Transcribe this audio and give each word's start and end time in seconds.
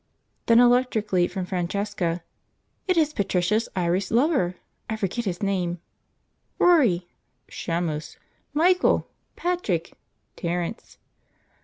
Then 0.47 0.59
electrically 0.59 1.27
from 1.27 1.45
Francesca, 1.45 2.23
"It 2.87 2.97
is 2.97 3.13
Patricia's 3.13 3.69
Irish 3.75 4.09
lover! 4.09 4.55
I 4.89 4.95
forget 4.95 5.25
his 5.25 5.43
name." 5.43 5.79
"Rory!" 6.57 7.07
"Shamus!" 7.47 8.17
"Michael!" 8.51 9.07
"Patrick!" 9.35 9.93
"Terence!" 10.35 10.97